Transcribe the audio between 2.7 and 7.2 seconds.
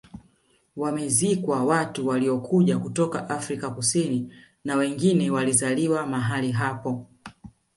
kutoka Afrika Kusini na wengine walizaliwa mahali hapo